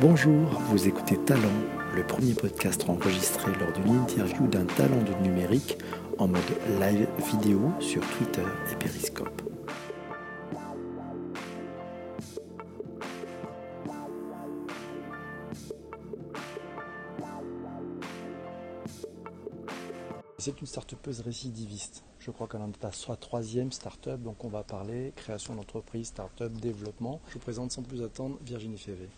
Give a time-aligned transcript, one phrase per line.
[0.00, 1.40] Bonjour, vous écoutez Talent,
[1.94, 5.78] le premier podcast enregistré lors d'une interview d'un talent du numérique
[6.18, 6.40] en mode
[6.80, 9.42] live vidéo sur Twitter et Periscope.
[20.38, 20.94] C'est une start
[21.24, 22.04] récidiviste.
[22.24, 26.50] Je crois qu'elle est à sa troisième start-up, donc on va parler création d'entreprise, start-up,
[26.54, 27.20] développement.
[27.28, 29.10] Je vous présente sans plus attendre Virginie Févé.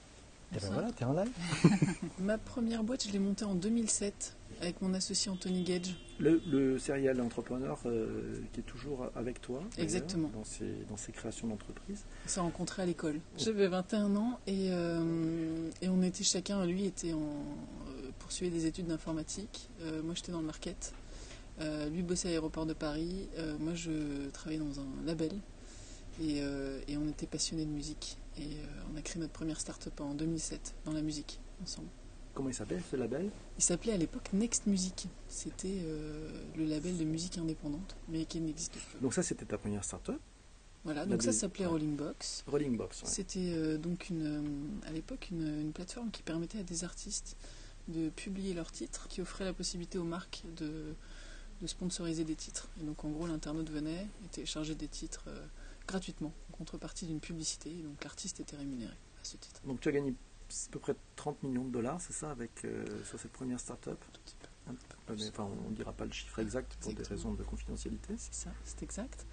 [0.52, 1.30] Et ben voilà, t'es en live.
[2.18, 5.94] Ma première boîte, je l'ai montée en 2007 avec mon associé Anthony Gage.
[6.18, 9.62] Le, le serial entrepreneur euh, qui est toujours avec toi.
[9.78, 10.28] Exactement.
[10.34, 12.04] Dans ses, dans ses créations d'entreprise.
[12.24, 13.20] On s'est rencontrés à l'école.
[13.38, 18.66] J'avais 21 ans et, euh, et, on était chacun, lui était en, euh, poursuivait des
[18.66, 19.68] études d'informatique.
[20.02, 20.92] moi j'étais dans le market.
[21.90, 23.28] Lui bossait à l'aéroport de Paris.
[23.60, 25.32] moi je travaillais dans un label.
[26.22, 26.38] Et,
[26.88, 28.18] et on était passionnés de musique.
[28.38, 31.88] Et euh, on a créé notre première start-up en 2007 dans la musique ensemble.
[32.34, 33.30] Comment il s'appelait ce label?
[33.56, 35.08] Il s'appelait à l'époque Next Music.
[35.26, 39.00] C'était euh, le label de musique indépendante, mais qui n'existe plus.
[39.00, 40.20] Donc ça, c'était ta première start-up?
[40.84, 42.44] Voilà, donc ça s'appelait Rolling Box.
[42.46, 47.36] Rolling Box, C'était euh, donc une, à l'époque une, plateforme qui permettait à des artistes
[47.88, 50.94] de publier leurs titres, qui offrait la possibilité aux marques de,
[51.60, 52.68] de sponsoriser des titres.
[52.80, 55.28] Et donc en gros, l'internaute venait et téléchargeait des titres
[55.86, 57.70] gratuitement, en contrepartie d'une publicité.
[57.70, 59.60] Donc l'artiste était rémunéré à ce titre.
[59.64, 60.14] Donc tu as gagné
[60.48, 63.98] à peu près 30 millions de dollars, c'est ça, avec, euh, sur cette première start-up?
[65.08, 68.14] Enfin, on ne dira pas le chiffre exact pour des raisons de confidentialité.
[68.18, 69.24] C'est ça, c'est exact.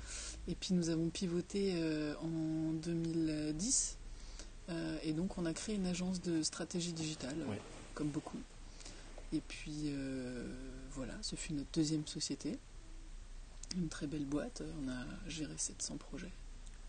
[0.47, 3.97] Et puis nous avons pivoté euh, en 2010.
[4.69, 7.35] Euh, et donc on a créé une agence de stratégie digitale,
[7.95, 8.37] comme beaucoup.
[9.33, 9.93] Et puis
[10.91, 12.57] voilà, ce fut notre deuxième société.
[13.75, 14.61] Une très belle boîte.
[14.83, 16.31] On a géré 700 projets.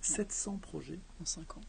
[0.02, 1.60] 700 projets En 5 ans.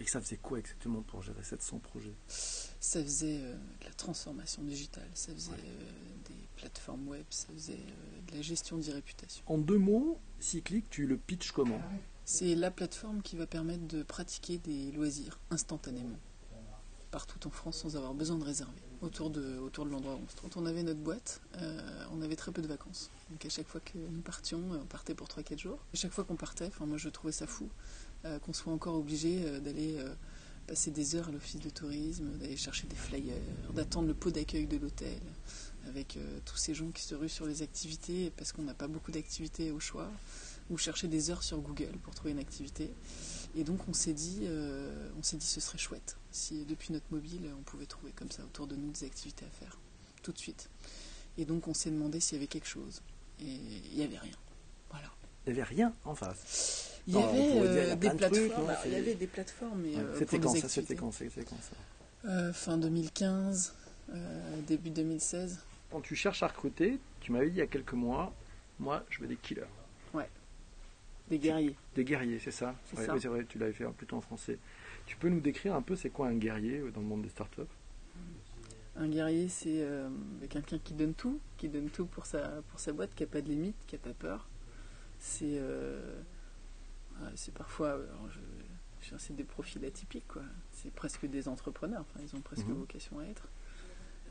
[0.00, 2.14] Et ça faisait quoi exactement pour gérer 700 projets?
[2.28, 7.74] Ça faisait euh, de la transformation digitale, ça faisait euh, des plateformes web, ça faisait
[7.74, 9.44] euh, de la gestion d'e-réputation.
[9.46, 11.80] En deux mots, Cyclic, tu le pitches comment?
[12.24, 16.18] C'est la plateforme qui va permettre de pratiquer des loisirs instantanément,
[17.12, 19.58] partout en France sans avoir besoin de réserver autour de,
[19.90, 20.50] l'endroit où on se trouve.
[20.50, 23.10] Quand on avait notre boîte, euh, on avait très peu de vacances.
[23.30, 25.78] Donc à chaque fois que nous partions, euh, on partait pour 3-4 jours.
[25.92, 27.68] Et chaque fois qu'on partait, moi je trouvais ça fou,
[28.24, 29.98] euh, qu'on soit encore obligé d'aller
[30.66, 33.36] passer des heures à l'office de tourisme, d'aller chercher des flyers,
[33.74, 35.20] d'attendre le pot d'accueil de l'hôtel,
[35.88, 39.12] avec tous ces gens qui se ruent sur les activités parce qu'on n'a pas beaucoup
[39.12, 40.10] d'activités au choix,
[40.70, 42.90] ou chercher des heures sur Google pour trouver une activité.
[43.56, 44.46] Et donc on s'est dit,
[45.18, 48.42] on s'est dit ce serait chouette si depuis notre mobile, on pouvait trouver comme ça
[48.42, 49.78] autour de nous des activités à faire,
[50.22, 50.68] tout de suite.
[51.38, 53.02] Et donc on s'est demandé s'il y avait quelque chose.
[53.40, 54.34] Et il n'y avait rien.
[54.90, 55.08] Voilà.
[55.46, 56.90] Il n'y avait rien en face.
[57.06, 58.72] Il y avait euh, des plateformes.
[58.86, 59.80] il y avait des plateformes.
[59.80, 62.28] mais euh, c'était quand, ça C'était quand, quand ça?
[62.28, 63.74] Euh, Fin 2015,
[64.66, 65.60] début 2016.
[65.94, 68.34] Quand tu cherches à recruter, tu m'avais dit il y a quelques mois,
[68.80, 69.62] moi je veux des killers.
[70.12, 70.28] Ouais.
[71.28, 71.76] Des guerriers.
[71.94, 72.74] Des guerriers, c'est ça.
[72.82, 74.58] C'est vrai, tu l'avais fait plutôt en français.
[75.06, 77.60] Tu peux nous décrire un peu c'est quoi un guerrier dans le monde des startups?
[78.96, 80.08] Un guerrier, c'est euh,
[80.50, 82.40] quelqu'un qui donne tout, qui donne tout pour sa,
[82.70, 84.48] pour sa boîte, qui n'a pas de limite, qui n'a pas peur.
[85.20, 86.20] C'est euh,
[87.36, 88.00] c'est parfois,
[89.18, 90.42] c'est des profils atypiques, quoi.
[90.72, 92.78] C'est presque des entrepreneurs, enfin, ils ont presque mhm.
[92.78, 93.46] vocation à être.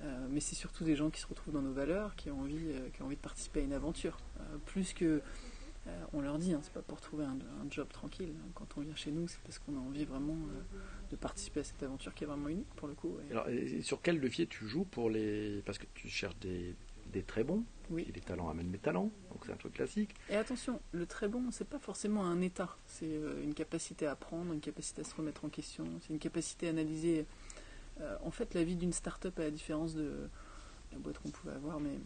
[0.01, 2.73] Euh, mais c'est surtout des gens qui se retrouvent dans nos valeurs, qui ont envie,
[2.93, 4.17] qui ont envie de participer à une aventure.
[4.65, 5.21] plus que
[5.87, 7.37] euh, on leur dit, hein, c'est pas pour trouver un,
[7.69, 8.33] job tranquille.
[8.53, 10.61] Quand on vient chez nous, c'est parce qu'on a envie vraiment euh,
[11.09, 13.17] de participer à cette aventure qui est vraiment unique pour le coup.
[13.31, 13.47] Alors,
[13.81, 15.61] sur quel levier tu joues pour les.
[15.65, 16.75] Parce que tu cherches des,
[17.27, 18.05] très bons, oui.
[18.09, 20.15] et les talents amènent des talents, donc c'est un truc classique.
[20.29, 24.11] Et attention, le très bon, c'est pas forcément un état, c'est euh, une capacité à
[24.13, 27.25] apprendre, une capacité à se remettre en question, c'est une capacité à analyser.
[28.23, 30.29] En fait, la vie d'une start-up, à la différence de
[30.91, 31.97] la boîte qu'on pouvait avoir, mais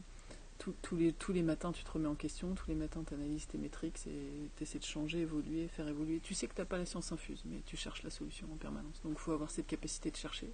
[0.58, 3.48] tous, les, tous les matins, tu te remets en question, tous les matins, tu analyses
[3.48, 6.20] tes métriques et tu essaies de changer, évoluer, faire évoluer.
[6.22, 8.58] Tu sais que tu n'as pas la science infuse, mais tu cherches la solution en
[8.58, 9.02] permanence.
[9.04, 10.52] Donc il faut avoir cette capacité de chercher,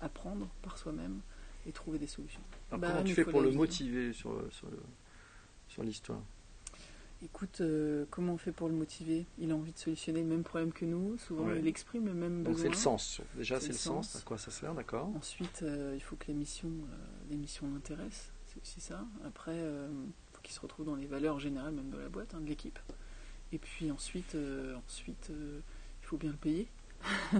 [0.00, 1.20] apprendre par soi-même
[1.66, 2.42] et trouver des solutions.
[2.70, 4.42] Bah, comment tu fais pour le motiver sur,
[5.68, 6.20] sur, l'histoire?
[7.24, 9.24] Écoute, euh, comment on fait pour le motiver?
[9.38, 11.16] Il a envie de solutionner le même problème que nous.
[11.16, 12.52] Souvent, il exprime le même besoin.
[12.52, 13.22] Donc c'est le sens.
[13.34, 14.16] Déjà, c'est le, sens.
[14.16, 15.10] À quoi ça sert, d'accord?
[15.16, 18.30] Ensuite, euh, il faut que l'émission euh, l'intéresse
[18.62, 19.04] c'est ça.
[19.26, 22.40] Après, il faut qu'il se retrouve dans les valeurs générales, même de la boîte, hein,
[22.40, 22.78] de l'équipe.
[23.50, 24.36] Et puis ensuite,
[24.86, 26.68] ensuite il faut bien le payer.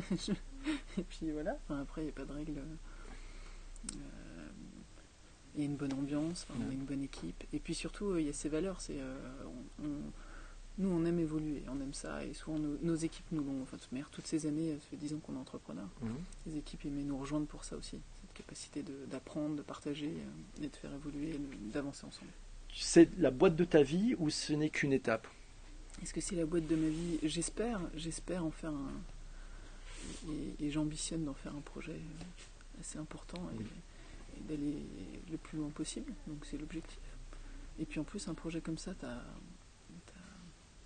[0.98, 2.60] et puis voilà, après, il n'y a pas de règle.
[5.54, 7.44] Il y a une bonne ambiance, on a une bonne équipe.
[7.52, 8.80] Et puis surtout, il y a ces valeurs.
[8.80, 8.96] C'est,
[10.78, 13.62] Nous, on aime évoluer, on aime ça, et souvent nos, nos équipes nous l'ont.
[13.62, 15.86] Enfin, de toutes ces années, ça fait 10 ans qu'on est entrepreneur.
[16.02, 16.10] Mhm.
[16.48, 20.64] Les équipes aimaient nous rejoindre pour ça aussi, cette capacité de- d'apprendre, de, partager euh,
[20.64, 21.38] et de faire évoluer,
[21.72, 22.32] d'avancer ensemble.
[22.74, 25.28] C'est la boîte de ta vie ou ce n'est qu'une étape?
[26.02, 27.20] Est-ce que c'est la boîte de ma vie?
[27.22, 28.90] J'espère, j'espère en faire un.
[30.58, 33.66] Et, et j'ambitionne d'en faire un projet euh, assez important et, Oui.
[34.38, 34.76] et d'aller
[35.34, 36.12] le plus loin possible.
[36.26, 36.98] Donc c'est l'objectif.
[37.78, 38.92] Et puis en plus, un projet comme ça,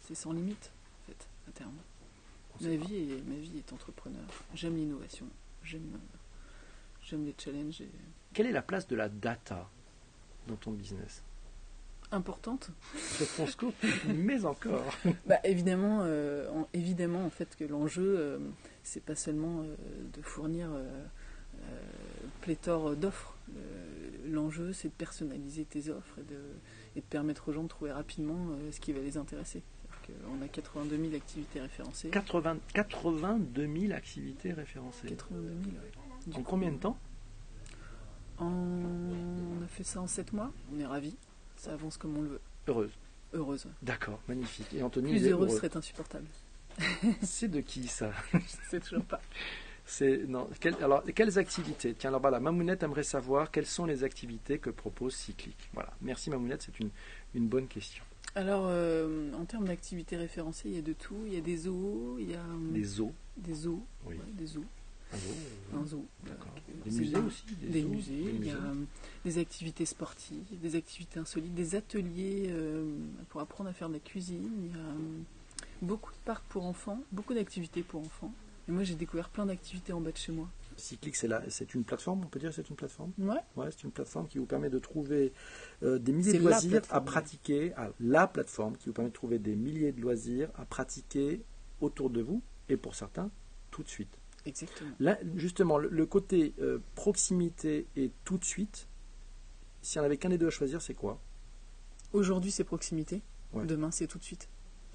[0.01, 0.73] c'est sans limite,
[1.03, 1.75] en fait, à terme.
[2.61, 4.25] Ma vie, est, ma vie est entrepreneur.
[4.55, 5.27] J'aime l'innovation.
[5.63, 5.85] J'aime,
[7.13, 7.83] les challenges.
[7.83, 7.91] Et...
[8.33, 9.69] Quelle est la place de la data
[10.47, 11.23] dans ton business?
[12.11, 12.71] Importante
[13.19, 14.83] Réponse courte, mais encore.
[15.27, 18.39] Bah, évidemment, euh, en, évidemment, en fait, que l'enjeu, euh,
[18.83, 19.75] c'est pas seulement euh,
[20.15, 21.05] de fournir euh,
[22.41, 23.37] pléthore d'offres.
[24.29, 26.41] Le- L'enjeu, c'est de personnaliser tes offres et de,
[26.97, 29.63] et de permettre aux gens de trouver rapidement euh, ce qui va les intéresser.
[30.07, 32.09] Qu'on a 82 000 activités référencées.
[32.11, 35.09] 80, 82 000 activités référencées.
[35.09, 36.33] 82 000, ouais.
[36.35, 36.99] En coup, combien de temps
[38.39, 40.53] en- On a fait ça en 7 mois.
[40.75, 41.17] On est ravis.
[41.57, 42.41] Ça avance comme on le veut.
[42.69, 42.93] Heureuse.
[43.35, 43.67] Heureuse.
[43.67, 43.73] ouais.
[43.83, 44.73] D'accord, magnifique.
[44.75, 45.57] Et Anthony, Plus heureuse heureux.
[45.57, 46.27] serait insupportable.
[47.23, 48.13] C'est de qui ça?
[48.71, 49.21] C'est toujours pas.
[49.91, 50.47] C'est non.
[50.61, 51.95] quel- alors, quelles activités?
[51.95, 55.57] Tiens, alors voilà, Mamounette aimerait savoir quelles sont les activités que propose Cyclic.
[55.73, 55.91] Voilà.
[56.03, 56.91] Merci Mamounette, c'est une,
[57.35, 58.05] une bonne question.
[58.35, 61.17] Alors, euh, en termes d'activités référencées, il y a de tout.
[61.27, 63.13] Il y a des zoos, il y a hum, Les zoos?
[63.39, 64.17] des zoos, Oui.
[64.17, 64.65] ouais, des zoos,
[65.11, 65.25] Un zoo,
[65.73, 66.07] euh, un zoo.
[66.27, 66.53] D'accord.
[66.55, 67.25] euh, Des musées bien.
[67.27, 68.87] aussi Des zoos, musées, des il y a musées.
[69.25, 72.85] des activités sportives, des activités insolites, des ateliers euh,
[73.31, 74.51] pour apprendre à faire de la cuisine.
[74.65, 74.85] Il y a
[75.81, 78.35] beaucoup de parcs pour enfants, beaucoup d'activités pour enfants.
[78.69, 80.49] Et moi, j'ai découvert plein d'activités en bas de chez moi.
[80.77, 83.69] Cyclic, c'est la- c'est une plateforme, on peut dire que c'est une plateforme Ouais, Ouais,
[83.71, 85.33] c'est une plateforme qui vous permet de trouver
[85.83, 87.73] euh, des milliers de loisirs à pratiquer.
[87.77, 91.43] Ah, la plateforme qui vous permet de trouver des milliers de loisirs à pratiquer
[91.81, 93.31] autour de vous et pour certains
[93.71, 94.17] tout de suite.
[94.47, 94.91] exactement.
[95.01, 98.87] Là, justement, le, le côté euh, proximité et tout de suite,
[99.83, 101.21] si on avait qu'un des deux à choisir, c'est quoi?
[102.13, 103.23] Aujourd'hui, c'est proximité.
[103.53, 103.67] Ouais.
[103.67, 104.49] Demain, c'est tout de suite.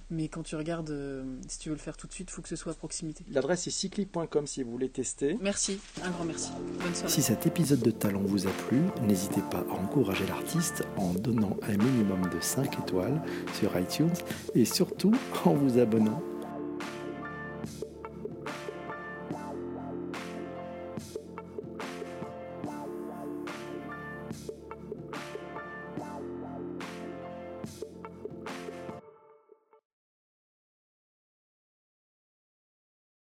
[0.10, 2.42] Mais quand tu regardes, euh, si tu veux le faire tout de suite, il faut
[2.42, 3.24] que ce soit à proximité.
[3.32, 5.38] L'adresse est cyclic.com si vous voulez tester.
[5.42, 6.52] Merci, un grand merci.
[6.80, 7.12] Bonne soirée.
[7.12, 11.58] Si cet épisode de Talent vous a plu, n'hésitez pas à encourager l'artiste en donnant
[11.64, 13.22] un minimum de 5 étoiles
[13.54, 14.14] sur iTunes
[14.56, 15.14] et surtout
[15.46, 16.22] en vous abonnant